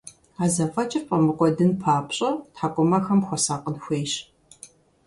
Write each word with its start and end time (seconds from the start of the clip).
А 0.43 0.45
зэфӀэкӀыр 0.53 1.03
пфӀэмыкӀуэдын 1.07 1.71
папщӀэ, 1.81 2.29
тхьэкӀумэхэм 2.53 3.19
хуэсакъын 3.25 3.75
хуейщ. 3.83 4.13